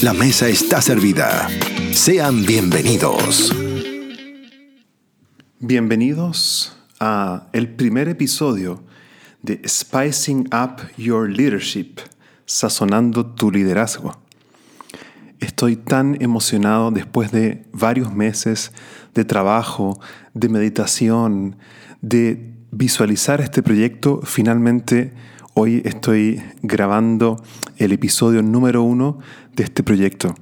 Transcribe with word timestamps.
La 0.00 0.14
mesa 0.14 0.48
está 0.48 0.80
servida. 0.80 1.48
Sean 1.92 2.46
bienvenidos. 2.46 3.52
Bienvenidos 5.58 6.76
a 7.00 7.48
el 7.52 7.68
primer 7.68 8.08
episodio 8.08 8.82
de 9.42 9.60
Spicing 9.66 10.48
Up 10.54 10.88
Your 10.96 11.28
Leadership, 11.28 11.96
sazonando 12.46 13.26
tu 13.26 13.50
liderazgo. 13.50 14.16
Estoy 15.40 15.76
tan 15.76 16.16
emocionado 16.22 16.90
después 16.90 17.32
de 17.32 17.64
varios 17.72 18.14
meses 18.14 18.72
de 19.14 19.24
trabajo, 19.24 20.00
de 20.32 20.48
meditación, 20.48 21.56
de 22.00 22.54
visualizar 22.70 23.40
este 23.40 23.62
proyecto. 23.62 24.20
Finalmente, 24.24 25.12
hoy 25.54 25.82
estoy 25.84 26.42
grabando 26.62 27.42
el 27.76 27.92
episodio 27.92 28.42
número 28.42 28.82
uno 28.82 29.18
de 29.54 29.64
este 29.64 29.82
proyecto. 29.82 30.34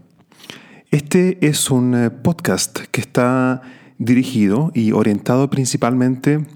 Este 0.91 1.39
es 1.47 1.71
un 1.71 1.95
eh, 1.95 2.11
podcast 2.11 2.81
que 2.91 3.01
está 3.01 3.63
dirigido 3.99 4.71
y 4.75 4.93
orientado 4.93 5.51
principalmente 5.51 6.47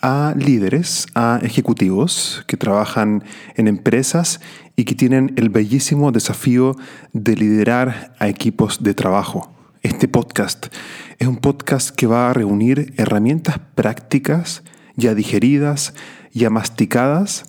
a 0.00 0.34
líderes, 0.36 1.06
a 1.14 1.40
ejecutivos 1.42 2.44
que 2.46 2.56
trabajan 2.56 3.24
en 3.56 3.68
empresas 3.68 4.40
y 4.74 4.84
que 4.84 4.94
tienen 4.94 5.32
el 5.36 5.48
bellísimo 5.48 6.10
desafío 6.12 6.76
de 7.12 7.36
liderar 7.36 8.14
a 8.18 8.28
equipos 8.28 8.82
de 8.82 8.94
trabajo. 8.94 9.52
Este 9.82 10.08
podcast 10.08 10.66
es 11.18 11.28
un 11.28 11.36
podcast 11.36 11.90
que 11.90 12.06
va 12.06 12.30
a 12.30 12.32
reunir 12.32 12.94
herramientas 12.96 13.60
prácticas 13.74 14.62
ya 14.96 15.14
digeridas, 15.14 15.94
ya 16.32 16.50
masticadas, 16.50 17.44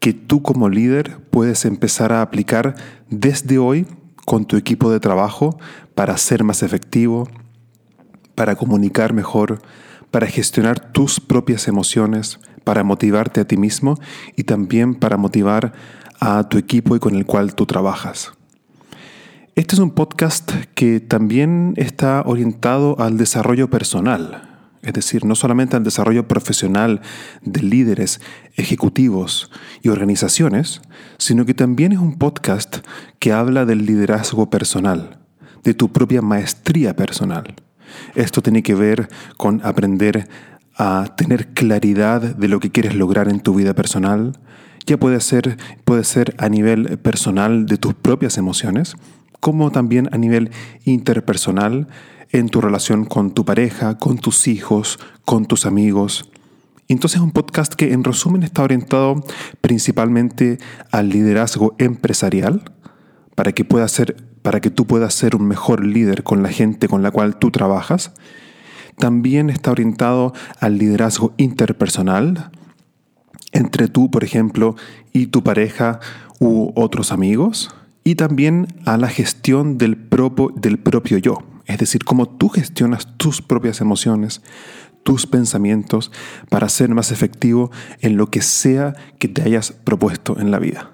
que 0.00 0.12
tú 0.12 0.42
como 0.42 0.68
líder 0.68 1.20
puedes 1.30 1.64
empezar 1.64 2.12
a 2.12 2.22
aplicar 2.22 2.74
desde 3.10 3.58
hoy 3.58 3.86
con 4.24 4.44
tu 4.44 4.56
equipo 4.56 4.90
de 4.90 5.00
trabajo 5.00 5.58
para 5.94 6.16
ser 6.18 6.44
más 6.44 6.62
efectivo, 6.62 7.28
para 8.34 8.56
comunicar 8.56 9.12
mejor, 9.12 9.60
para 10.10 10.26
gestionar 10.26 10.92
tus 10.92 11.20
propias 11.20 11.66
emociones, 11.68 12.38
para 12.64 12.84
motivarte 12.84 13.40
a 13.40 13.46
ti 13.46 13.56
mismo 13.56 13.98
y 14.36 14.44
también 14.44 14.94
para 14.94 15.16
motivar 15.16 15.72
a 16.20 16.48
tu 16.48 16.58
equipo 16.58 16.94
y 16.96 16.98
con 16.98 17.14
el 17.14 17.26
cual 17.26 17.54
tú 17.54 17.66
trabajas. 17.66 18.32
Este 19.54 19.74
es 19.74 19.80
un 19.80 19.90
podcast 19.90 20.52
que 20.74 21.00
también 21.00 21.74
está 21.76 22.22
orientado 22.24 23.00
al 23.00 23.16
desarrollo 23.16 23.70
personal, 23.70 24.57
es 24.82 24.92
decir, 24.92 25.24
no 25.24 25.34
solamente 25.34 25.76
al 25.76 25.84
desarrollo 25.84 26.28
profesional 26.28 27.00
de 27.42 27.62
líderes, 27.62 28.20
ejecutivos 28.56 29.50
y 29.82 29.88
organizaciones, 29.88 30.80
sino 31.18 31.44
que 31.44 31.54
también 31.54 31.92
es 31.92 31.98
un 31.98 32.16
podcast 32.16 32.78
que 33.18 33.32
habla 33.32 33.64
del 33.64 33.86
liderazgo 33.86 34.50
personal, 34.50 35.18
de 35.64 35.74
tu 35.74 35.92
propia 35.92 36.22
maestría 36.22 36.94
personal. 36.94 37.56
Esto 38.14 38.42
tiene 38.42 38.62
que 38.62 38.74
ver 38.74 39.08
con 39.36 39.60
aprender 39.64 40.28
a 40.76 41.14
tener 41.16 41.48
claridad 41.48 42.20
de 42.20 42.48
lo 42.48 42.60
que 42.60 42.70
quieres 42.70 42.94
lograr 42.94 43.28
en 43.28 43.40
tu 43.40 43.54
vida 43.54 43.74
personal. 43.74 44.38
Ya 44.86 44.96
puede 44.96 45.20
ser, 45.20 45.58
puede 45.84 46.04
ser 46.04 46.34
a 46.38 46.48
nivel 46.48 46.98
personal 46.98 47.66
de 47.66 47.78
tus 47.78 47.94
propias 47.94 48.38
emociones, 48.38 48.94
como 49.40 49.70
también 49.70 50.08
a 50.12 50.18
nivel 50.18 50.50
interpersonal 50.84 51.88
en 52.30 52.48
tu 52.48 52.60
relación 52.60 53.04
con 53.04 53.32
tu 53.32 53.44
pareja, 53.44 53.98
con 53.98 54.18
tus 54.18 54.48
hijos, 54.48 54.98
con 55.24 55.46
tus 55.46 55.66
amigos. 55.66 56.30
Entonces 56.88 57.16
es 57.16 57.22
un 57.22 57.32
podcast 57.32 57.74
que 57.74 57.92
en 57.92 58.04
resumen 58.04 58.42
está 58.42 58.62
orientado 58.62 59.22
principalmente 59.60 60.58
al 60.90 61.10
liderazgo 61.10 61.74
empresarial 61.78 62.72
para 63.34 63.52
que, 63.52 63.64
pueda 63.64 63.86
ser, 63.88 64.16
para 64.42 64.60
que 64.60 64.70
tú 64.70 64.86
puedas 64.86 65.14
ser 65.14 65.36
un 65.36 65.46
mejor 65.46 65.84
líder 65.84 66.22
con 66.22 66.42
la 66.42 66.48
gente 66.48 66.88
con 66.88 67.02
la 67.02 67.10
cual 67.10 67.36
tú 67.36 67.50
trabajas. 67.50 68.12
También 68.96 69.50
está 69.50 69.70
orientado 69.70 70.32
al 70.60 70.78
liderazgo 70.78 71.34
interpersonal 71.36 72.50
entre 73.52 73.88
tú, 73.88 74.10
por 74.10 74.24
ejemplo, 74.24 74.76
y 75.12 75.26
tu 75.26 75.42
pareja 75.42 76.00
u 76.38 76.72
otros 76.74 77.12
amigos. 77.12 77.74
Y 78.02 78.14
también 78.14 78.66
a 78.86 78.96
la 78.96 79.08
gestión 79.08 79.78
del 79.78 79.96
propio, 79.96 80.52
del 80.56 80.78
propio 80.78 81.18
yo, 81.18 81.42
es 81.68 81.78
decir, 81.78 82.04
cómo 82.04 82.26
tú 82.26 82.48
gestionas 82.48 83.16
tus 83.18 83.42
propias 83.42 83.80
emociones, 83.80 84.42
tus 85.04 85.26
pensamientos 85.26 86.10
para 86.48 86.68
ser 86.68 86.90
más 86.90 87.12
efectivo 87.12 87.70
en 88.00 88.16
lo 88.16 88.30
que 88.30 88.42
sea 88.42 88.94
que 89.18 89.28
te 89.28 89.42
hayas 89.42 89.72
propuesto 89.72 90.38
en 90.40 90.50
la 90.50 90.58
vida. 90.58 90.90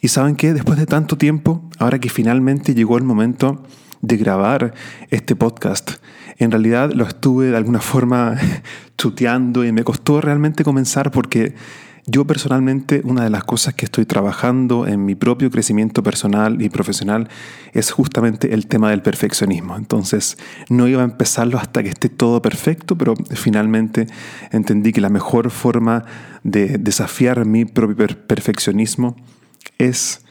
Y 0.00 0.08
saben 0.08 0.36
que 0.36 0.52
después 0.52 0.78
de 0.78 0.86
tanto 0.86 1.16
tiempo, 1.16 1.68
ahora 1.78 1.98
que 1.98 2.10
finalmente 2.10 2.74
llegó 2.74 2.98
el 2.98 3.04
momento 3.04 3.62
de 4.02 4.18
grabar 4.18 4.74
este 5.10 5.34
podcast, 5.34 5.92
en 6.38 6.50
realidad 6.50 6.92
lo 6.92 7.04
estuve 7.04 7.46
de 7.46 7.56
alguna 7.56 7.80
forma 7.80 8.36
chuteando 8.98 9.64
y 9.64 9.72
me 9.72 9.84
costó 9.84 10.20
realmente 10.20 10.64
comenzar 10.64 11.10
porque 11.10 11.54
yo 12.06 12.26
personalmente, 12.26 13.00
una 13.04 13.24
de 13.24 13.30
las 13.30 13.44
cosas 13.44 13.74
que 13.74 13.86
estoy 13.86 14.04
trabajando 14.04 14.86
en 14.86 15.04
mi 15.04 15.14
propio 15.14 15.50
crecimiento 15.50 16.02
personal 16.02 16.60
y 16.60 16.68
profesional 16.68 17.28
es 17.72 17.90
justamente 17.92 18.52
el 18.52 18.66
tema 18.66 18.90
del 18.90 19.00
perfeccionismo. 19.00 19.76
Entonces, 19.76 20.36
no 20.68 20.86
iba 20.86 21.00
a 21.00 21.04
empezarlo 21.04 21.58
hasta 21.58 21.82
que 21.82 21.88
esté 21.88 22.10
todo 22.10 22.42
perfecto, 22.42 22.98
pero 22.98 23.14
finalmente 23.30 24.06
entendí 24.50 24.92
que 24.92 25.00
la 25.00 25.08
mejor 25.08 25.50
forma 25.50 26.04
de 26.42 26.76
desafiar 26.78 27.46
mi 27.46 27.64
propio 27.64 28.06
perfeccionismo 28.26 29.16
es 29.78 30.23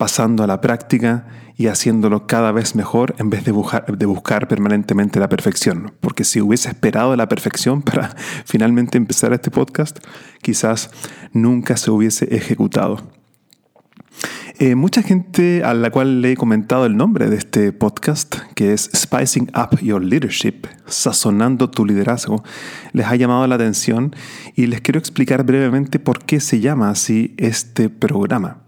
pasando 0.00 0.42
a 0.42 0.46
la 0.46 0.62
práctica 0.62 1.26
y 1.58 1.66
haciéndolo 1.66 2.26
cada 2.26 2.52
vez 2.52 2.74
mejor 2.74 3.14
en 3.18 3.28
vez 3.28 3.44
de 3.44 3.52
buscar, 3.52 4.48
permanentemente 4.48 5.20
la 5.20 5.28
perfección. 5.28 5.92
Porque 6.00 6.24
si 6.24 6.40
hubiese 6.40 6.70
esperado 6.70 7.14
la 7.16 7.28
perfección 7.28 7.82
para 7.82 8.16
finalmente 8.46 8.96
empezar 8.96 9.34
este 9.34 9.50
podcast, 9.50 9.98
quizás 10.40 10.90
nunca 11.34 11.76
se 11.76 11.90
hubiese 11.90 12.34
ejecutado. 12.34 13.10
Eh, 14.58 14.74
mucha 14.74 15.02
gente 15.02 15.64
a 15.64 15.74
la 15.74 15.90
cual 15.90 16.22
le 16.22 16.32
he 16.32 16.36
comentado 16.36 16.86
el 16.86 16.96
nombre 16.96 17.28
de 17.28 17.36
este 17.36 17.70
podcast, 17.72 18.36
que 18.54 18.72
es 18.72 18.88
Spicing 18.94 19.50
Up 19.54 19.80
Your 19.82 20.02
Leadership, 20.02 20.66
sazonando 20.86 21.68
tu 21.68 21.84
liderazgo, 21.84 22.42
les 22.94 23.04
ha 23.04 23.16
llamado 23.16 23.46
la 23.46 23.56
atención 23.56 24.16
y 24.56 24.66
les 24.66 24.80
quiero 24.80 24.98
explicar 24.98 25.44
brevemente 25.44 25.98
por 25.98 26.24
qué 26.24 26.40
se 26.40 26.60
llama 26.60 26.88
así 26.88 27.34
este 27.36 27.90
programa. 27.90 28.62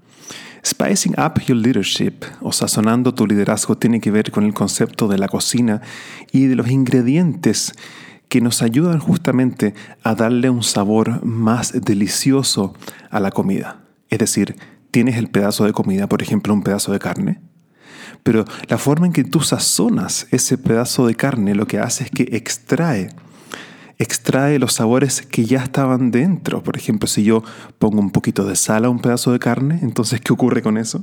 Spicing 0.64 1.14
Up 1.18 1.40
Your 1.46 1.56
Leadership 1.56 2.24
o 2.40 2.52
sazonando 2.52 3.12
tu 3.12 3.26
liderazgo 3.26 3.76
tiene 3.76 4.00
que 4.00 4.12
ver 4.12 4.30
con 4.30 4.44
el 4.44 4.54
concepto 4.54 5.08
de 5.08 5.18
la 5.18 5.28
cocina 5.28 5.82
y 6.30 6.46
de 6.46 6.54
los 6.54 6.70
ingredientes 6.70 7.72
que 8.28 8.40
nos 8.40 8.62
ayudan 8.62 8.98
justamente 8.98 9.74
a 10.02 10.14
darle 10.14 10.50
un 10.50 10.62
sabor 10.62 11.24
más 11.24 11.72
delicioso 11.72 12.74
a 13.10 13.20
la 13.20 13.30
comida. 13.30 13.84
Es 14.08 14.20
decir, 14.20 14.56
tienes 14.90 15.16
el 15.16 15.28
pedazo 15.28 15.64
de 15.64 15.72
comida, 15.72 16.08
por 16.08 16.22
ejemplo, 16.22 16.54
un 16.54 16.62
pedazo 16.62 16.92
de 16.92 16.98
carne, 16.98 17.40
pero 18.22 18.44
la 18.68 18.78
forma 18.78 19.06
en 19.06 19.12
que 19.12 19.24
tú 19.24 19.40
sazonas 19.40 20.28
ese 20.30 20.58
pedazo 20.58 21.06
de 21.06 21.14
carne 21.14 21.54
lo 21.54 21.66
que 21.66 21.80
hace 21.80 22.04
es 22.04 22.10
que 22.10 22.28
extrae 22.36 23.10
extrae 23.98 24.58
los 24.58 24.74
sabores 24.74 25.22
que 25.22 25.44
ya 25.44 25.62
estaban 25.62 26.10
dentro. 26.10 26.62
Por 26.62 26.76
ejemplo, 26.76 27.06
si 27.06 27.24
yo 27.24 27.42
pongo 27.78 28.00
un 28.00 28.10
poquito 28.10 28.44
de 28.44 28.56
sal 28.56 28.84
a 28.84 28.90
un 28.90 29.00
pedazo 29.00 29.32
de 29.32 29.38
carne, 29.38 29.78
entonces, 29.82 30.20
¿qué 30.20 30.32
ocurre 30.32 30.62
con 30.62 30.78
eso? 30.78 31.02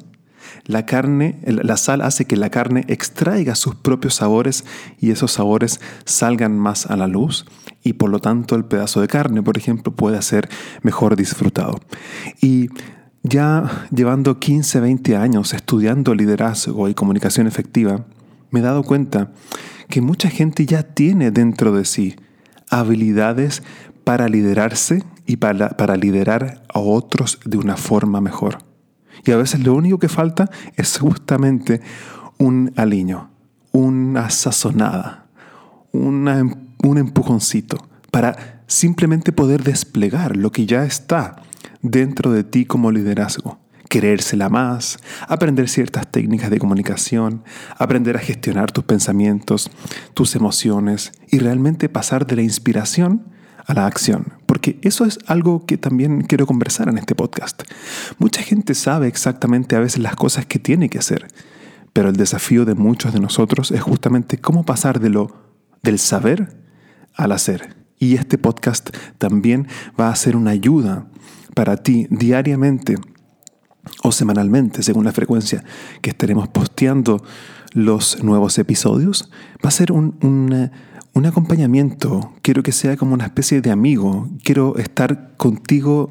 La 0.66 0.86
carne, 0.86 1.40
la 1.46 1.78
sal 1.78 2.02
hace 2.02 2.26
que 2.26 2.36
la 2.36 2.50
carne 2.50 2.86
extraiga 2.88 3.56
sus 3.56 3.76
propios 3.76 4.16
sabores 4.16 4.66
y 5.00 5.12
esos 5.12 5.32
sabores 5.32 5.80
salgan 6.06 6.58
más 6.58 6.86
a 6.86 6.98
la 6.98 7.08
luz 7.08 7.46
y 7.84 7.94
por 7.94 8.10
lo 8.10 8.20
tanto 8.20 8.56
el 8.56 8.66
pedazo 8.66 9.02
de 9.02 9.08
carne, 9.08 9.42
por 9.42 9.58
ejemplo, 9.58 9.96
puede 9.96 10.22
ser 10.22 10.50
mejor 10.82 11.16
disfrutado. 11.16 11.80
Y 12.42 12.70
ya 13.24 13.88
llevando 13.92 14.40
15, 14.40 14.80
20 14.80 15.18
años 15.18 15.54
estudiando 15.54 16.16
liderazgo 16.16 16.88
y 16.90 16.94
comunicación 16.94 17.48
efectiva, 17.48 18.06
me 18.52 18.60
he 18.60 18.64
dado 18.64 18.84
cuenta 18.84 19.32
que 19.90 20.02
mucha 20.02 20.30
gente 20.30 20.66
ya 20.66 20.84
tiene 20.84 21.32
dentro 21.32 21.72
de 21.72 21.86
sí 21.86 22.16
habilidades 22.70 23.64
para 24.04 24.28
liderarse 24.28 25.04
y 25.26 25.38
para, 25.38 25.70
para 25.70 25.96
liderar 25.96 26.64
a 26.74 26.80
otros 26.80 27.40
de 27.46 27.58
una 27.58 27.78
forma 27.78 28.22
mejor. 28.22 28.60
Y 29.26 29.32
a 29.32 29.38
veces 29.38 29.62
lo 29.62 29.74
único 29.74 30.00
que 30.00 30.10
falta 30.10 30.50
es 30.76 30.98
justamente 31.00 31.82
un 32.38 32.72
aliño, 32.76 33.30
una 33.72 34.30
sazonada, 34.30 35.28
un 35.92 36.98
empujoncito 36.98 37.78
para 38.12 38.64
simplemente 38.68 39.32
poder 39.32 39.64
desplegar 39.64 40.38
lo 40.38 40.52
que 40.52 40.66
ya 40.66 40.86
está 40.86 41.42
dentro 41.82 42.32
de 42.32 42.44
ti 42.44 42.66
como 42.66 42.92
liderazgo. 42.92 43.60
Querérsela 43.90 44.50
más, 44.50 45.00
aprender 45.28 45.68
ciertas 45.68 46.08
técnicas 46.08 46.50
de 46.50 46.60
comunicación, 46.60 47.44
aprender 47.78 48.16
a 48.16 48.20
gestionar 48.20 48.72
tus 48.72 48.84
pensamientos, 48.84 49.70
tus 50.14 50.36
emociones 50.36 51.12
y 51.30 51.40
realmente 51.40 51.90
pasar 51.90 52.26
de 52.26 52.38
la 52.38 52.44
inspiración 52.44 53.26
a 53.66 53.74
la 53.74 53.86
acción. 53.86 54.34
Porque 54.46 54.80
eso 54.82 55.06
es 55.06 55.20
algo 55.28 55.66
que 55.66 55.78
también 55.78 56.22
quiero 56.22 56.46
conversar 56.46 56.88
en 56.88 56.98
este 56.98 57.16
podcast. 57.16 57.64
Mucha 58.18 58.42
gente 58.42 58.74
sabe 58.76 59.08
exactamente 59.08 59.76
a 59.76 59.80
veces 59.80 60.00
las 60.00 60.16
cosas 60.16 60.46
que 60.46 60.60
tiene 60.60 60.90
que 60.90 61.00
hacer, 61.00 61.28
pero 61.92 62.10
el 62.10 62.16
desafío 62.16 62.66
de 62.66 62.76
muchos 62.76 63.14
de 63.14 63.20
nosotros 63.20 63.72
es 63.72 63.82
justamente 63.82 64.40
cómo 64.40 64.66
pasar 64.66 65.00
de 65.00 65.10
lo 65.10 65.36
del 65.82 66.00
saber 66.00 66.58
al 67.16 67.32
hacer. 67.32 67.76
Y 68.00 68.16
este 68.16 68.38
podcast 68.38 68.90
también 69.18 69.68
va 70.00 70.10
a 70.10 70.16
ser 70.16 70.36
una 70.36 70.52
ayuda 70.52 71.08
para 71.54 71.78
ti 71.78 72.08
diariamente 72.10 72.96
o 74.04 74.12
semanalmente, 74.12 74.84
según 74.84 75.06
la 75.06 75.12
frecuencia 75.12 75.64
que 76.02 76.10
estaremos 76.12 76.48
posteando 76.48 77.24
los 77.74 78.24
nuevos 78.24 78.58
episodios, 78.58 79.30
va 79.64 79.70
a 79.70 79.72
ser 79.72 79.92
un, 79.92 80.16
un, 81.14 81.26
acompañamiento. 81.26 82.34
Quiero 82.42 82.64
que 82.64 82.72
sea 82.72 82.96
como 82.98 83.14
una 83.14 83.26
especie 83.26 83.62
de 83.62 83.72
amigo. 83.72 84.30
Quiero 84.44 84.78
estar 84.78 85.36
contigo 85.38 86.10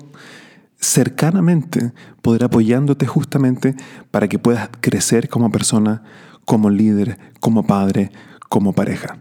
cercanamente, 0.78 1.92
poder 2.22 2.44
apoyándote 2.44 3.06
justamente 3.06 3.74
para 4.10 4.28
que 4.28 4.38
puedas 4.38 4.68
crecer 4.80 5.28
como 5.28 5.50
persona, 5.50 6.02
como 6.44 6.70
líder, 6.70 7.18
como 7.40 7.66
padre, 7.66 8.12
como 8.48 8.72
pareja. 8.72 9.18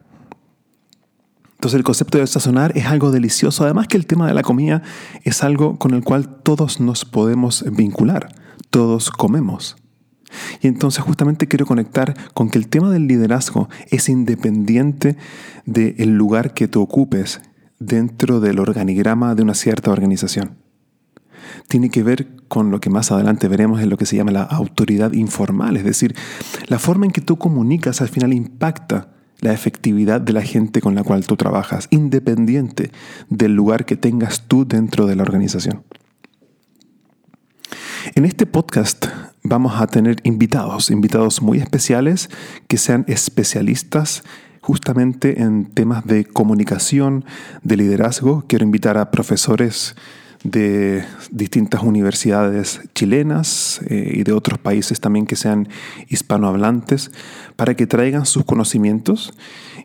Entonces 1.58 1.80
el 1.80 1.84
concepto 1.84 2.20
de 2.20 2.28
sazonar 2.28 2.78
es 2.78 2.86
algo 2.86 3.10
delicioso, 3.10 3.64
además 3.64 3.88
que 3.88 3.98
el 3.98 4.06
tema 4.06 4.28
de 4.28 4.36
la 4.36 4.44
comida 4.44 4.84
es 5.24 5.44
algo 5.44 5.80
con 5.80 5.96
el 5.96 6.04
cual 6.04 6.30
todos 6.44 6.80
nos 6.80 7.04
podemos 7.04 7.66
vincular, 7.72 8.36
todos 8.70 9.10
comemos. 9.10 9.76
Y 10.62 10.68
entonces 10.68 11.04
justamente 11.04 11.48
quiero 11.48 11.66
conectar 11.66 12.16
con 12.36 12.52
que 12.52 12.60
el 12.60 12.68
tema 12.68 12.92
del 12.92 13.08
liderazgo 13.08 13.70
es 13.90 14.08
independiente 14.08 15.18
del 15.66 16.16
lugar 16.16 16.54
que 16.54 16.68
tú 16.68 16.80
ocupes 16.80 17.42
dentro 17.80 18.40
del 18.40 18.60
organigrama 18.60 19.34
de 19.34 19.42
una 19.42 19.56
cierta 19.56 19.90
organización. 19.90 20.58
Tiene 21.68 21.90
que 21.90 22.04
ver 22.04 22.36
con 22.48 22.70
lo 22.70 22.80
que 22.80 22.92
más 22.92 23.12
adelante 23.12 23.48
veremos 23.48 23.82
en 23.82 23.90
lo 23.90 23.98
que 23.98 24.06
se 24.06 24.16
llama 24.16 24.32
la 24.32 24.44
autoridad 24.44 25.14
informal, 25.14 25.76
es 25.76 25.84
decir, 25.84 26.16
la 26.68 26.78
forma 26.78 27.08
en 27.08 27.12
que 27.12 27.22
tú 27.22 27.38
comunicas 27.38 28.00
al 28.02 28.10
final 28.10 28.32
impacta 28.32 29.17
la 29.40 29.54
efectividad 29.54 30.22
de 30.22 30.34
la 30.34 30.42
gente 30.42 30.82
con 30.82 30.96
la 30.96 31.04
cual 31.04 31.26
tú 31.26 31.36
trabajas, 31.36 31.88
independiente 31.92 32.92
del 33.30 33.54
lugar 33.54 33.86
que 33.86 33.96
tengas 33.96 34.48
tú 34.48 34.68
dentro 34.68 35.06
de 35.06 35.16
la 35.16 35.24
organización. 35.24 35.84
En 38.16 38.26
este 38.26 38.46
podcast 38.46 39.08
vamos 39.44 39.82
a 39.82 39.88
tener 39.88 40.18
invitados, 40.24 40.90
invitados 40.92 41.42
muy 41.42 41.60
especiales 41.60 42.30
que 42.68 42.78
sean 42.78 43.06
especialistas 43.08 44.24
justamente 44.62 45.42
en 45.42 45.66
temas 45.66 46.06
de 46.06 46.26
comunicación, 46.26 47.26
de 47.64 47.78
liderazgo. 47.78 48.44
Quiero 48.48 48.66
invitar 48.66 48.98
a 48.98 49.12
profesores 49.12 49.96
de 50.52 51.04
distintas 51.30 51.84
universidades 51.84 52.82
chilenas 52.96 53.82
eh, 53.90 54.14
y 54.16 54.24
de 54.24 54.32
otros 54.32 54.60
países 54.60 55.02
también 55.02 55.26
que 55.26 55.36
sean 55.36 55.68
hispanohablantes 56.08 57.12
para 57.56 57.76
que 57.76 57.86
traigan 57.86 58.26
sus 58.26 58.46
conocimientos. 58.46 59.34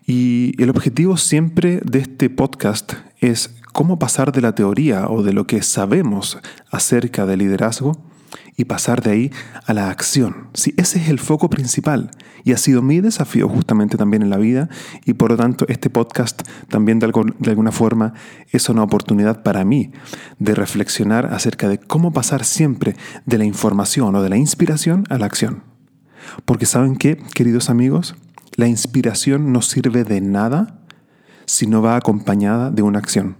Y 0.05 0.61
el 0.61 0.69
objetivo 0.69 1.17
siempre 1.17 1.81
de 1.83 1.99
este 1.99 2.29
podcast 2.29 2.93
es 3.19 3.55
cómo 3.73 3.99
pasar 3.99 4.31
de 4.31 4.41
la 4.41 4.55
teoría 4.55 5.07
o 5.09 5.21
de 5.21 5.33
lo 5.33 5.47
que 5.47 5.61
sabemos 5.63 6.37
acerca 6.71 7.25
del 7.25 7.39
liderazgo 7.39 8.12
y 8.55 8.65
pasar 8.65 9.01
de 9.01 9.11
ahí 9.11 9.31
a 9.65 9.73
la 9.73 9.89
acción. 9.89 10.49
Sí, 10.53 10.73
ese 10.77 10.99
es 10.99 11.09
el 11.09 11.19
foco 11.19 11.49
principal 11.49 12.11
y 12.43 12.51
ha 12.53 12.57
sido 12.57 12.81
mi 12.81 12.99
desafío 12.99 13.47
justamente 13.47 13.97
también 13.97 14.21
en 14.21 14.29
la 14.29 14.37
vida 14.37 14.69
y 15.05 15.13
por 15.13 15.31
lo 15.31 15.37
tanto 15.37 15.65
este 15.67 15.89
podcast 15.89 16.43
también 16.67 16.99
de, 16.99 17.11
de 17.39 17.49
alguna 17.49 17.71
forma 17.71 18.13
es 18.51 18.69
una 18.69 18.83
oportunidad 18.83 19.43
para 19.43 19.63
mí 19.65 19.91
de 20.39 20.55
reflexionar 20.55 21.27
acerca 21.27 21.67
de 21.69 21.79
cómo 21.79 22.11
pasar 22.11 22.43
siempre 22.43 22.95
de 23.25 23.37
la 23.37 23.45
información 23.45 24.15
o 24.15 24.21
de 24.21 24.29
la 24.29 24.37
inspiración 24.37 25.05
a 25.09 25.17
la 25.17 25.25
acción. 25.25 25.63
Porque 26.45 26.65
saben 26.65 26.95
qué, 26.95 27.17
queridos 27.33 27.69
amigos, 27.69 28.15
la 28.55 28.67
inspiración 28.67 29.51
no 29.51 29.61
sirve 29.61 30.03
de 30.03 30.21
nada 30.21 30.79
si 31.45 31.67
no 31.67 31.81
va 31.81 31.95
acompañada 31.95 32.71
de 32.71 32.81
una 32.81 32.99
acción. 32.99 33.37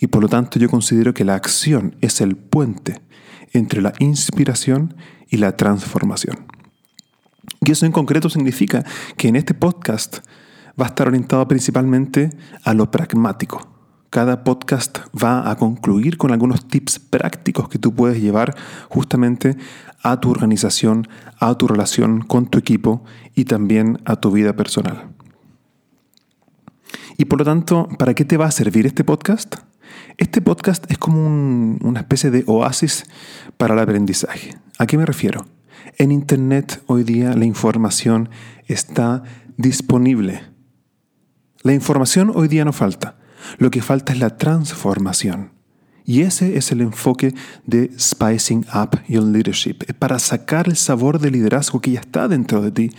Y 0.00 0.06
por 0.06 0.22
lo 0.22 0.28
tanto 0.28 0.58
yo 0.58 0.68
considero 0.68 1.14
que 1.14 1.24
la 1.24 1.34
acción 1.34 1.96
es 2.00 2.20
el 2.20 2.36
puente 2.36 3.00
entre 3.52 3.82
la 3.82 3.92
inspiración 3.98 4.94
y 5.28 5.38
la 5.38 5.56
transformación. 5.56 6.46
Y 7.60 7.72
eso 7.72 7.86
en 7.86 7.92
concreto 7.92 8.28
significa 8.28 8.84
que 9.16 9.28
en 9.28 9.36
este 9.36 9.54
podcast 9.54 10.18
va 10.80 10.86
a 10.86 10.88
estar 10.88 11.08
orientado 11.08 11.46
principalmente 11.48 12.30
a 12.64 12.74
lo 12.74 12.90
pragmático. 12.90 13.68
Cada 14.10 14.42
podcast 14.42 15.00
va 15.14 15.50
a 15.50 15.56
concluir 15.56 16.16
con 16.16 16.32
algunos 16.32 16.66
tips 16.66 16.98
prácticos 16.98 17.68
que 17.68 17.78
tú 17.78 17.94
puedes 17.94 18.22
llevar 18.22 18.56
justamente 18.88 19.56
a 20.02 20.20
tu 20.20 20.30
organización, 20.30 21.08
a 21.38 21.56
tu 21.58 21.68
relación 21.68 22.22
con 22.22 22.46
tu 22.46 22.58
equipo 22.58 23.04
y 23.34 23.44
también 23.44 24.00
a 24.06 24.16
tu 24.16 24.30
vida 24.30 24.54
personal. 24.54 25.08
Y 27.18 27.26
por 27.26 27.40
lo 27.40 27.44
tanto, 27.44 27.88
¿para 27.98 28.14
qué 28.14 28.24
te 28.24 28.36
va 28.36 28.46
a 28.46 28.50
servir 28.50 28.86
este 28.86 29.04
podcast? 29.04 29.56
Este 30.18 30.40
podcast 30.42 30.84
es 30.90 30.98
como 30.98 31.20
una 31.80 32.00
especie 32.00 32.32
de 32.32 32.42
oasis 32.48 33.04
para 33.56 33.74
el 33.74 33.80
aprendizaje. 33.80 34.56
¿A 34.76 34.84
qué 34.84 34.98
me 34.98 35.06
refiero? 35.06 35.46
En 35.96 36.10
Internet 36.10 36.82
hoy 36.86 37.04
día 37.04 37.34
la 37.34 37.44
información 37.44 38.28
está 38.66 39.22
disponible. 39.56 40.42
La 41.62 41.72
información 41.72 42.32
hoy 42.34 42.48
día 42.48 42.64
no 42.64 42.72
falta. 42.72 43.16
Lo 43.58 43.70
que 43.70 43.80
falta 43.80 44.12
es 44.12 44.18
la 44.18 44.36
transformación. 44.36 45.52
Y 46.04 46.22
ese 46.22 46.58
es 46.58 46.72
el 46.72 46.80
enfoque 46.80 47.32
de 47.64 47.92
Spicing 47.96 48.66
Up 48.74 48.98
Your 49.06 49.22
Leadership, 49.22 49.84
para 50.00 50.18
sacar 50.18 50.66
el 50.66 50.74
sabor 50.74 51.20
de 51.20 51.30
liderazgo 51.30 51.80
que 51.80 51.92
ya 51.92 52.00
está 52.00 52.26
dentro 52.26 52.60
de 52.60 52.72
ti 52.72 52.90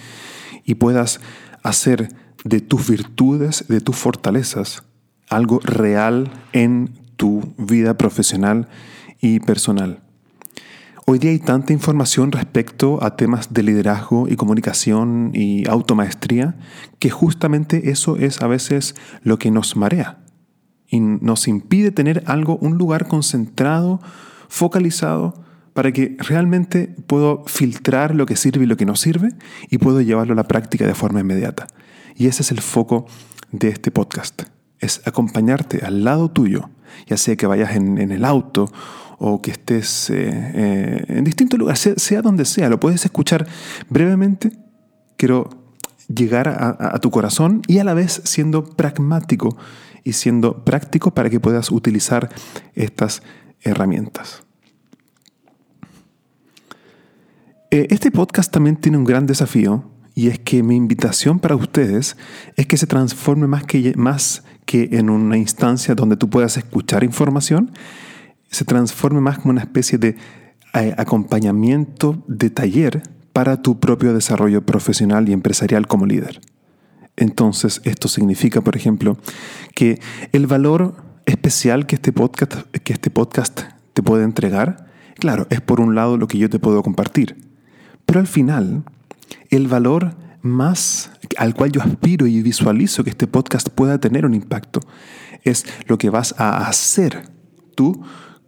y 0.63 0.75
puedas 0.75 1.19
hacer 1.63 2.15
de 2.45 2.61
tus 2.61 2.87
virtudes, 2.89 3.65
de 3.67 3.81
tus 3.81 3.97
fortalezas, 3.97 4.83
algo 5.27 5.59
real 5.59 6.31
en 6.53 7.08
tu 7.19 7.53
vida 7.57 7.97
profesional 7.97 8.69
y 9.19 9.41
personal. 9.41 9.99
Hoy 11.05 11.19
día 11.19 11.31
hay 11.31 11.39
tanta 11.39 11.73
información 11.73 12.31
respecto 12.31 13.03
a 13.03 13.17
temas 13.17 13.53
de 13.53 13.61
liderazgo 13.61 14.29
y 14.29 14.37
comunicación 14.37 15.31
y 15.33 15.67
automaestría 15.67 16.55
que 16.97 17.09
justamente 17.09 17.91
eso 17.91 18.15
es 18.15 18.41
a 18.41 18.47
veces 18.47 18.95
lo 19.21 19.37
que 19.37 19.51
nos 19.51 19.75
marea 19.75 20.19
y 20.87 21.01
nos 21.01 21.49
impide 21.49 21.91
tener 21.91 22.23
algo, 22.25 22.55
un 22.57 22.77
lugar 22.77 23.09
concentrado, 23.09 23.99
focalizado, 24.47 25.43
para 25.73 25.91
que 25.91 26.15
realmente 26.19 26.95
puedo 27.05 27.43
filtrar 27.47 28.15
lo 28.15 28.25
que 28.25 28.37
sirve 28.37 28.63
y 28.63 28.67
lo 28.67 28.77
que 28.77 28.85
no 28.85 28.95
sirve 28.95 29.31
y 29.69 29.77
puedo 29.77 29.99
llevarlo 29.99 30.33
a 30.33 30.37
la 30.37 30.47
práctica 30.47 30.87
de 30.87 30.95
forma 30.95 31.19
inmediata. 31.19 31.67
Y 32.15 32.27
ese 32.27 32.43
es 32.43 32.51
el 32.51 32.61
foco 32.61 33.07
de 33.51 33.67
este 33.67 33.91
podcast 33.91 34.58
es 34.79 35.01
acompañarte 35.05 35.85
al 35.85 36.03
lado 36.03 36.29
tuyo, 36.29 36.69
ya 37.07 37.17
sea 37.17 37.35
que 37.35 37.47
vayas 37.47 37.75
en, 37.75 37.97
el 37.99 38.25
auto 38.25 38.71
o 39.17 39.41
que 39.41 39.51
estés 39.51 40.09
eh, 40.09 40.29
eh, 40.29 41.05
en 41.07 41.23
distintos 41.23 41.59
lugares, 41.59 41.93
sea, 41.97 42.21
donde 42.21 42.45
sea, 42.45 42.69
lo 42.69 42.79
puedes 42.79 43.03
escuchar 43.03 43.47
brevemente. 43.89 44.51
Quiero 45.17 45.49
llegar 46.07 46.47
a, 46.47 46.97
tu 46.99 47.11
corazón 47.11 47.61
y 47.67 47.77
a 47.77 47.83
la 47.83 47.93
vez 47.93 48.21
siendo 48.23 48.63
pragmático 48.63 49.55
y 50.03 50.13
siendo 50.13 50.65
práctico 50.65 51.13
para 51.13 51.29
que 51.29 51.39
puedas 51.39 51.71
utilizar 51.71 52.29
estas 52.73 53.21
herramientas. 53.61 54.43
Eh, 57.71 57.87
este 57.91 58.09
podcast 58.09 58.51
también 58.51 58.77
tiene 58.77 58.97
un 58.97 59.03
gran 59.03 59.27
desafío 59.27 59.91
y 60.15 60.29
es 60.29 60.39
que 60.39 60.63
mi 60.63 60.75
invitación 60.75 61.39
para 61.39 61.55
ustedes 61.55 62.17
es 62.55 62.65
que 62.65 62.77
se 62.77 62.87
transforme 62.87 63.45
más 63.45 63.63
que, 63.65 63.93
más 63.95 64.43
que 64.69 64.87
en 64.91 65.09
una 65.09 65.35
instancia 65.35 65.95
donde 65.95 66.15
tú 66.15 66.29
puedas 66.29 66.55
escuchar 66.55 67.03
información, 67.03 67.71
se 68.51 68.65
transforme 68.65 69.19
más 69.19 69.39
como 69.39 69.49
una 69.49 69.61
especie 69.61 69.97
de 69.97 70.15
eh, 70.75 70.93
acompañamiento 70.95 72.23
de 72.27 72.51
taller 72.51 73.01
para 73.33 73.63
tu 73.63 73.79
propio 73.79 74.13
desarrollo 74.13 74.63
profesional 74.63 75.27
y 75.27 75.33
empresarial 75.33 75.87
como 75.87 76.05
líder. 76.05 76.39
Entonces, 77.17 77.81
esto 77.83 78.07
significa, 78.07 78.61
por 78.61 78.75
ejemplo, 78.75 79.17
que 79.73 79.99
el 80.33 80.45
valor 80.45 80.97
especial 81.25 81.87
que 81.87 81.95
este 81.95 82.13
podcast, 82.13 82.53
que 82.83 82.93
este 82.93 83.09
podcast 83.09 83.61
te 83.93 84.03
puede 84.03 84.23
entregar, 84.23 84.85
claro, 85.15 85.47
es 85.49 85.61
por 85.61 85.81
un 85.81 85.95
lado 85.95 86.15
lo 86.15 86.27
que 86.27 86.37
yo 86.37 86.47
te 86.47 86.59
puedo 86.59 86.83
compartir, 86.83 87.37
pero 88.05 88.19
al 88.19 88.27
final, 88.27 88.83
el 89.49 89.67
valor 89.67 90.13
más 90.41 91.11
al 91.37 91.53
cual 91.53 91.71
yo 91.71 91.81
aspiro 91.81 92.27
y 92.27 92.41
visualizo 92.41 93.03
que 93.03 93.09
este 93.09 93.27
podcast 93.27 93.69
pueda 93.69 93.99
tener 93.99 94.25
un 94.25 94.33
impacto 94.33 94.79
es 95.43 95.65
lo 95.87 95.97
que 95.97 96.09
vas 96.09 96.35
a 96.37 96.67
hacer 96.67 97.29
tú 97.75 98.01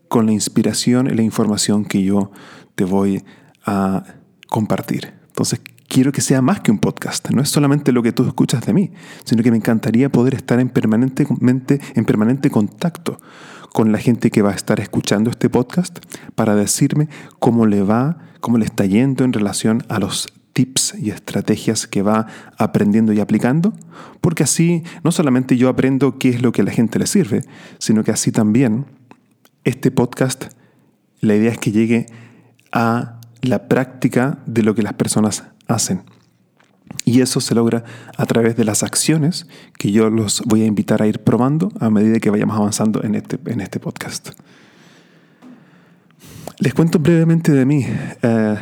con 0.08 0.26
la 0.26 0.34
inspiración 0.34 1.08
y 1.08 1.16
la 1.16 1.22
información 1.22 1.86
que 1.86 2.04
yo 2.04 2.32
te 2.76 2.84
voy 2.84 3.24
a 3.66 4.04
compartir. 4.48 5.14
Entonces, 5.28 5.62
quiero 5.88 6.12
que 6.12 6.22
sea 6.22 6.42
más 6.42 6.60
que 6.60 6.72
un 6.72 6.80
podcast. 6.80 7.30
No 7.32 7.42
es 7.42 7.50
solamente 7.50 7.92
lo 7.92 8.04
que 8.04 8.12
tú 8.12 8.26
escuchas 8.26 8.66
de 8.66 8.74
mí, 8.74 8.92
sino 9.24 9.44
que 9.44 9.52
me 9.52 9.58
encantaría 9.58 10.12
poder 10.12 10.36
estar 10.36 10.60
en 10.60 10.70
permanente, 10.70 11.28
en 11.28 12.06
permanente 12.06 12.50
contacto 12.50 13.20
con 13.74 13.92
la 13.92 14.00
gente 14.00 14.32
que 14.32 14.42
va 14.42 14.52
a 14.52 14.56
estar 14.56 14.80
escuchando 14.80 15.30
este 15.30 15.50
podcast 15.50 16.00
para 16.36 16.56
decirme 16.56 17.08
cómo 17.40 17.66
le 17.66 17.84
va, 17.84 18.18
cómo 18.42 18.58
le 18.58 18.66
está 18.66 18.86
yendo 18.86 19.24
en 19.24 19.32
relación 19.32 19.84
a 19.88 20.00
los 20.00 20.28
tips 20.54 20.96
y 21.00 21.10
estrategias 21.10 21.88
que 21.88 22.02
va 22.02 22.28
aprendiendo 22.58 23.14
y 23.14 23.20
aplicando, 23.20 23.74
porque 24.20 24.44
así 24.44 24.84
no 25.04 25.12
solamente 25.12 25.58
yo 25.58 25.70
aprendo 25.70 26.18
qué 26.18 26.30
es 26.30 26.42
lo 26.42 26.52
que 26.52 26.62
a 26.62 26.66
la 26.66 26.72
gente 26.72 27.00
le 27.00 27.08
sirve, 27.08 27.44
sino 27.78 28.04
que 28.04 28.12
así 28.12 28.32
también 28.32 28.86
este 29.64 29.92
podcast, 29.92 30.46
la 31.20 31.36
idea 31.36 31.52
es 31.52 31.58
que 31.58 31.72
llegue 31.72 32.08
a 32.72 33.20
la 33.42 33.68
práctica 33.68 34.40
de 34.46 34.64
lo 34.64 34.76
que 34.76 34.84
las 34.84 34.94
personas 34.94 35.44
hacen. 35.68 36.04
Y 37.06 37.22
eso 37.22 37.40
se 37.40 37.56
logra 37.56 37.84
a 38.18 38.26
través 38.26 38.56
de 38.56 38.66
las 38.66 38.84
acciones 38.84 39.48
que 39.78 39.92
yo 39.92 40.10
los 40.10 40.42
voy 40.46 40.64
a 40.64 40.66
invitar 40.66 41.02
a 41.02 41.08
ir 41.08 41.20
probando 41.20 41.72
a 41.80 41.90
medida 41.90 42.20
que 42.20 42.30
vayamos 42.30 42.58
avanzando 42.58 43.04
en 43.04 43.16
este, 43.16 43.40
en 43.46 43.62
este 43.62 43.80
podcast. 43.80 44.32
Les 46.62 46.76
cuento 46.76 47.00
brevemente 47.00 47.52
de 47.52 47.66
mí. 47.66 47.88
Eh, 48.22 48.56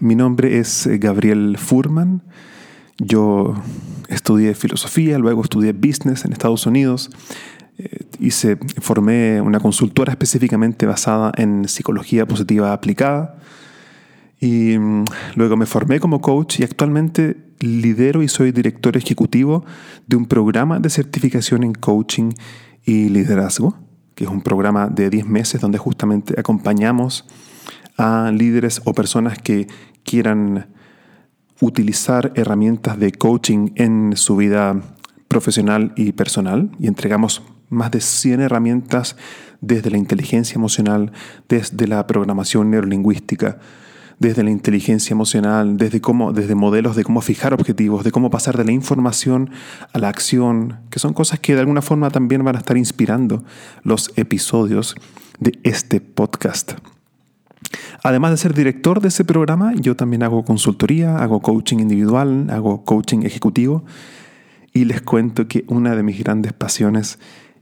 mi 0.00 0.14
nombre 0.14 0.58
es 0.58 0.86
eh, 0.86 0.98
Gabriel 0.98 1.56
Furman. 1.56 2.22
Yo 2.98 3.54
estudié 4.10 4.54
filosofía, 4.54 5.18
luego 5.18 5.42
estudié 5.42 5.72
business 5.72 6.26
en 6.26 6.34
Estados 6.34 6.66
Unidos. 6.66 7.10
Eh, 7.78 8.04
hice, 8.20 8.58
formé 8.82 9.40
una 9.40 9.58
consultora 9.58 10.12
específicamente 10.12 10.84
basada 10.84 11.32
en 11.38 11.66
psicología 11.66 12.26
positiva 12.26 12.74
aplicada. 12.74 13.38
Y 14.38 14.76
mm, 14.78 15.04
luego 15.36 15.56
me 15.56 15.64
formé 15.64 15.98
como 15.98 16.20
coach 16.20 16.60
y 16.60 16.62
actualmente 16.62 17.38
lidero 17.60 18.22
y 18.22 18.28
soy 18.28 18.52
director 18.52 18.98
ejecutivo 18.98 19.64
de 20.06 20.16
un 20.16 20.26
programa 20.26 20.78
de 20.78 20.90
certificación 20.90 21.64
en 21.64 21.72
coaching 21.72 22.32
y 22.84 23.08
liderazgo, 23.08 23.78
que 24.14 24.24
es 24.24 24.30
un 24.30 24.42
programa 24.42 24.88
de 24.88 25.08
10 25.08 25.24
meses 25.24 25.62
donde 25.62 25.78
justamente 25.78 26.38
acompañamos 26.38 27.24
a 27.96 28.30
líderes 28.32 28.80
o 28.84 28.94
personas 28.94 29.38
que 29.38 29.66
quieran 30.04 30.66
utilizar 31.60 32.32
herramientas 32.34 32.98
de 32.98 33.12
coaching 33.12 33.70
en 33.76 34.16
su 34.16 34.36
vida 34.36 34.80
profesional 35.28 35.92
y 35.96 36.12
personal 36.12 36.70
y 36.78 36.86
entregamos 36.86 37.42
más 37.68 37.90
de 37.90 38.00
100 38.00 38.42
herramientas 38.42 39.16
desde 39.60 39.90
la 39.90 39.98
inteligencia 39.98 40.54
emocional, 40.54 41.12
desde 41.48 41.86
la 41.86 42.06
programación 42.06 42.70
neurolingüística, 42.70 43.58
desde 44.18 44.42
la 44.44 44.50
inteligencia 44.50 45.12
emocional, 45.12 45.76
desde, 45.76 46.00
cómo, 46.00 46.32
desde 46.32 46.54
modelos 46.54 46.96
de 46.96 47.04
cómo 47.04 47.20
fijar 47.20 47.52
objetivos, 47.52 48.04
de 48.04 48.12
cómo 48.12 48.30
pasar 48.30 48.56
de 48.56 48.64
la 48.64 48.72
información 48.72 49.50
a 49.92 49.98
la 49.98 50.08
acción, 50.08 50.80
que 50.90 50.98
son 50.98 51.12
cosas 51.12 51.40
que 51.40 51.54
de 51.54 51.60
alguna 51.60 51.82
forma 51.82 52.10
también 52.10 52.44
van 52.44 52.56
a 52.56 52.60
estar 52.60 52.76
inspirando 52.76 53.44
los 53.82 54.12
episodios 54.16 54.94
de 55.38 55.58
este 55.64 56.00
podcast. 56.00 56.95
Además 58.02 58.30
de 58.32 58.36
ser 58.36 58.54
director 58.54 59.00
de 59.00 59.08
ese 59.08 59.24
programa, 59.24 59.72
yo 59.74 59.96
también 59.96 60.22
hago 60.22 60.44
consultoría, 60.44 61.18
hago 61.18 61.40
coaching 61.40 61.78
individual, 61.78 62.48
hago 62.50 62.84
coaching 62.84 63.22
ejecutivo 63.24 63.84
y 64.72 64.84
les 64.84 65.02
cuento 65.02 65.48
que 65.48 65.64
una 65.68 65.96
de 65.96 66.02
mis 66.02 66.18
grandes 66.18 66.52
pasiones 66.52 67.18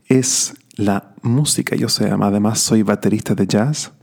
es 0.07 0.53
la 0.75 1.13
música. 1.21 1.75
Yo 1.75 1.89
sé, 1.89 2.09
además 2.09 2.59
soy 2.59 2.83
baterista 2.83 3.35
de 3.35 3.47
jazz 3.47 3.93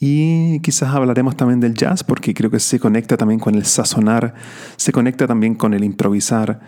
y 0.00 0.60
quizás 0.60 0.94
hablaremos 0.94 1.36
también 1.36 1.60
del 1.60 1.74
jazz 1.74 2.04
porque 2.04 2.32
creo 2.32 2.50
que 2.50 2.60
se 2.60 2.78
conecta 2.78 3.16
también 3.16 3.40
con 3.40 3.54
el 3.54 3.64
sazonar, 3.64 4.34
se 4.76 4.92
conecta 4.92 5.26
también 5.26 5.54
con 5.54 5.74
el 5.74 5.82
improvisar 5.82 6.60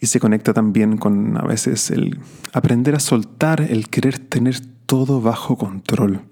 y 0.00 0.06
se 0.06 0.20
conecta 0.20 0.52
también 0.52 0.98
con 0.98 1.36
a 1.38 1.42
veces 1.42 1.90
el 1.90 2.20
aprender 2.52 2.94
a 2.94 3.00
soltar, 3.00 3.62
el 3.62 3.88
querer 3.88 4.18
tener 4.18 4.60
todo 4.86 5.20
bajo 5.22 5.56
control. 5.56 6.22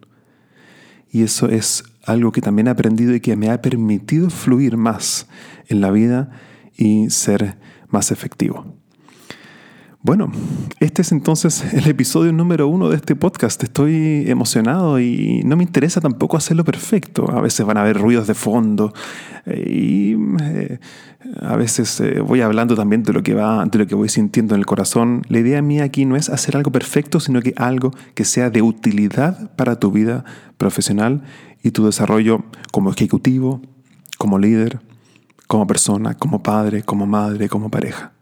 Y 1.12 1.22
eso 1.22 1.48
es 1.48 1.84
algo 2.04 2.32
que 2.32 2.40
también 2.40 2.66
he 2.66 2.70
aprendido 2.70 3.14
y 3.14 3.20
que 3.20 3.36
me 3.36 3.50
ha 3.50 3.60
permitido 3.60 4.30
fluir 4.30 4.78
más 4.78 5.28
en 5.68 5.82
la 5.82 5.90
vida 5.90 6.30
y 6.74 7.10
ser 7.10 7.58
más 7.90 8.10
efectivo. 8.10 8.81
Bueno, 10.04 10.32
este 10.80 11.02
es 11.02 11.12
entonces 11.12 11.62
el 11.74 11.86
episodio 11.86 12.32
número 12.32 12.66
uno 12.66 12.88
de 12.88 12.96
este 12.96 13.14
podcast. 13.14 13.62
Estoy 13.62 14.24
emocionado 14.28 14.98
y 14.98 15.42
no 15.44 15.56
me 15.56 15.62
interesa 15.62 16.00
tampoco 16.00 16.36
hacerlo 16.36 16.64
perfecto. 16.64 17.30
A 17.30 17.40
veces 17.40 17.64
van 17.64 17.76
a 17.76 17.82
haber 17.82 17.98
ruidos 17.98 18.26
de 18.26 18.34
fondo 18.34 18.92
eh, 19.46 19.64
y 19.64 20.16
eh, 20.42 20.80
a 21.40 21.54
veces 21.54 22.00
eh, 22.00 22.18
voy 22.18 22.40
hablando 22.40 22.74
también 22.74 23.04
de 23.04 23.12
lo 23.12 23.22
que 23.22 23.34
va, 23.34 23.64
de 23.64 23.78
lo 23.78 23.86
que 23.86 23.94
voy 23.94 24.08
sintiendo 24.08 24.56
en 24.56 24.58
el 24.58 24.66
corazón. 24.66 25.22
La 25.28 25.38
idea 25.38 25.62
mía 25.62 25.84
aquí 25.84 26.04
no 26.04 26.16
es 26.16 26.30
hacer 26.30 26.56
algo 26.56 26.72
perfecto, 26.72 27.20
sino 27.20 27.40
que 27.40 27.54
algo 27.56 27.92
que 28.14 28.24
sea 28.24 28.50
de 28.50 28.60
utilidad 28.60 29.54
para 29.54 29.78
tu 29.78 29.92
vida 29.92 30.24
profesional 30.58 31.22
y 31.62 31.70
tu 31.70 31.86
desarrollo 31.86 32.42
como 32.72 32.90
ejecutivo, 32.90 33.62
como 34.18 34.40
líder, 34.40 34.80
como 35.46 35.68
persona, 35.68 36.14
como 36.14 36.42
padre, 36.42 36.82
como 36.82 37.06
madre, 37.06 37.48
como 37.48 37.70
pareja 37.70 38.14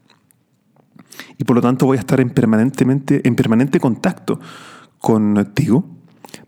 y 1.39 1.45
por 1.45 1.57
lo 1.57 1.62
tanto 1.62 1.87
voy 1.87 1.97
a 1.97 2.00
estar 2.00 2.21
en, 2.21 2.31
permanentemente, 2.31 3.27
en 3.27 3.37
permanente 3.37 3.81
contacto 3.81 4.41
contigo 4.99 5.85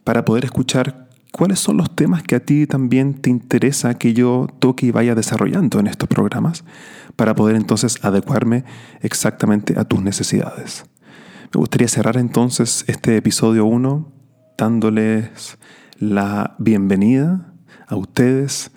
para 0.05 0.25
poder 0.25 0.45
escuchar 0.45 1.09
cuáles 1.33 1.59
son 1.59 1.79
los 1.79 1.97
temas 1.97 2.23
que 2.23 2.37
a 2.37 2.41
ti 2.41 2.67
también 2.67 3.15
te 3.15 3.31
interesa 3.31 3.95
que 3.95 4.13
yo 4.13 4.47
toque 4.59 4.87
y 4.87 4.91
vaya 4.91 5.15
desarrollando 5.15 5.81
en 5.81 5.87
estos 5.87 6.09
programas 6.09 6.65
para 7.17 7.35
poder 7.35 7.57
entonces 7.57 7.99
adecuarme 8.05 8.65
exactamente 9.01 9.79
a 9.79 9.85
tus 9.85 10.03
necesidades. 10.03 10.85
Me 11.55 11.59
gustaría 11.59 11.89
cerrar 11.89 12.17
entonces 12.17 12.85
este 12.87 13.17
episodio 13.17 13.65
1 13.67 14.13
dándoles 14.57 15.59
la 15.99 16.55
bienvenida 16.59 17.53
a 17.89 17.97
ustedes, 17.97 18.71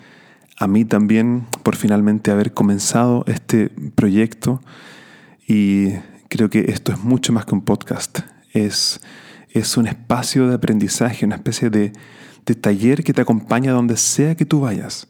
a 0.58 0.66
mí 0.66 0.84
también 0.84 1.46
por 1.62 1.76
finalmente 1.76 2.30
haber 2.30 2.54
comenzado 2.54 3.24
este 3.26 3.70
proyecto 3.94 4.60
y 5.46 5.92
creo 6.28 6.50
que 6.50 6.66
esto 6.68 6.92
es 6.92 6.98
mucho 6.98 7.32
más 7.32 7.44
que 7.44 7.54
un 7.54 7.62
podcast. 7.62 8.20
Es, 8.52 9.00
es 9.50 9.76
un 9.76 9.86
espacio 9.86 10.48
de 10.48 10.54
aprendizaje, 10.54 11.24
una 11.24 11.36
especie 11.36 11.70
de, 11.70 11.92
de 12.46 12.54
taller 12.54 13.04
que 13.04 13.12
te 13.12 13.22
acompaña 13.22 13.72
donde 13.72 13.96
sea 13.96 14.34
que 14.34 14.44
tú 14.44 14.60
vayas. 14.60 15.08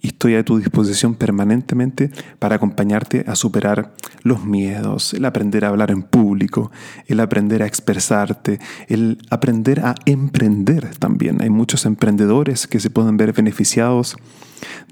Y 0.00 0.08
estoy 0.08 0.34
a 0.34 0.44
tu 0.44 0.58
disposición 0.58 1.14
permanentemente 1.14 2.10
para 2.40 2.56
acompañarte 2.56 3.24
a 3.28 3.36
superar 3.36 3.94
los 4.24 4.44
miedos, 4.44 5.14
el 5.14 5.24
aprender 5.24 5.64
a 5.64 5.68
hablar 5.68 5.92
en 5.92 6.02
público, 6.02 6.72
el 7.06 7.20
aprender 7.20 7.62
a 7.62 7.66
expresarte, 7.66 8.58
el 8.88 9.18
aprender 9.30 9.80
a 9.80 9.94
emprender 10.04 10.96
también. 10.96 11.40
Hay 11.40 11.50
muchos 11.50 11.86
emprendedores 11.86 12.66
que 12.66 12.80
se 12.80 12.90
pueden 12.90 13.16
ver 13.16 13.32
beneficiados 13.32 14.16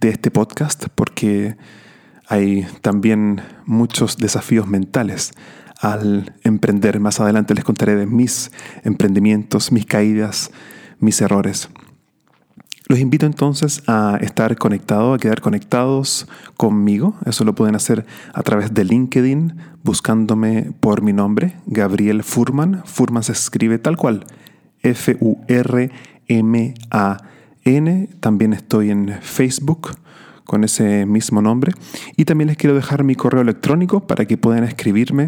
de 0.01 0.11
este 0.11 0.31
podcast 0.31 0.87
porque 0.95 1.57
hay 2.31 2.67
también 2.81 3.43
muchos 3.67 4.17
desafíos 4.17 4.69
mentales 4.69 5.33
al 5.81 6.33
emprender. 6.45 7.01
Más 7.01 7.19
adelante 7.19 7.55
les 7.55 7.65
contaré 7.65 7.97
de 7.97 8.07
mis 8.07 8.53
emprendimientos, 8.85 9.73
mis 9.73 9.85
caídas, 9.85 10.53
mis 11.01 11.21
errores. 11.21 11.69
Los 12.87 13.01
invito 13.01 13.27
entonces 13.27 13.83
a 13.89 14.17
estar 14.21 14.57
conectados, 14.57 15.17
a 15.17 15.19
quedar 15.19 15.41
conectados 15.41 16.29
conmigo. 16.57 17.17
Eso 17.27 17.45
lo 17.45 17.57
pueden 17.57 17.75
hacer 17.75 18.07
a 18.33 18.45
través 18.45 18.75
de 18.75 18.85
LinkedIn, 18.85 19.57
buscándome 19.83 20.71
por 20.79 21.03
mi 21.03 21.13
nombre, 21.13 21.57
Gabriel 21.67 22.23
Furman. 22.23 22.83
Furman 22.85 23.25
se 23.25 23.33
escribe 23.33 23.81
tal 23.81 23.97
cual, 23.97 24.25
F-U-R-M-A-N. 24.83 25.91
También 28.21 28.53
estoy 28.53 28.91
en 28.91 29.19
Facebook 29.21 29.91
con 30.51 30.65
ese 30.65 31.07
mismo 31.07 31.41
nombre. 31.41 31.73
Y 32.17 32.25
también 32.25 32.49
les 32.49 32.57
quiero 32.57 32.75
dejar 32.75 33.05
mi 33.05 33.15
correo 33.15 33.41
electrónico 33.41 34.09
para 34.09 34.25
que 34.25 34.37
puedan 34.37 34.65
escribirme 34.65 35.27